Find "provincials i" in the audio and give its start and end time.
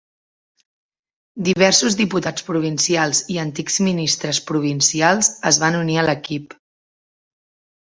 2.47-3.39